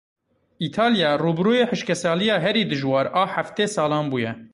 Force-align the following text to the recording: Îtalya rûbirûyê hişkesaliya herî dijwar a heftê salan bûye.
Îtalya 0.67 1.09
rûbirûyê 1.23 1.63
hişkesaliya 1.71 2.37
herî 2.43 2.63
dijwar 2.71 3.07
a 3.21 3.23
heftê 3.33 3.65
salan 3.75 4.05
bûye. 4.11 4.31